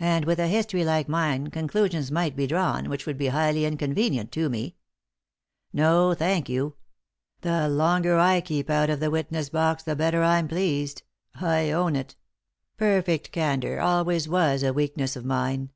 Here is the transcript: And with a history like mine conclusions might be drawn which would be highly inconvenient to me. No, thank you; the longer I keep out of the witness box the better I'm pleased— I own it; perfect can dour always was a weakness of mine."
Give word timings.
And 0.00 0.26
with 0.26 0.38
a 0.38 0.48
history 0.48 0.84
like 0.84 1.08
mine 1.08 1.46
conclusions 1.46 2.12
might 2.12 2.36
be 2.36 2.46
drawn 2.46 2.90
which 2.90 3.06
would 3.06 3.16
be 3.16 3.28
highly 3.28 3.64
inconvenient 3.64 4.30
to 4.32 4.50
me. 4.50 4.76
No, 5.72 6.12
thank 6.12 6.50
you; 6.50 6.76
the 7.40 7.66
longer 7.66 8.18
I 8.18 8.42
keep 8.42 8.68
out 8.68 8.90
of 8.90 9.00
the 9.00 9.10
witness 9.10 9.48
box 9.48 9.82
the 9.82 9.96
better 9.96 10.22
I'm 10.22 10.46
pleased— 10.46 11.04
I 11.36 11.70
own 11.70 11.96
it; 11.96 12.16
perfect 12.76 13.32
can 13.32 13.60
dour 13.60 13.80
always 13.80 14.28
was 14.28 14.62
a 14.62 14.74
weakness 14.74 15.16
of 15.16 15.24
mine." 15.24 15.70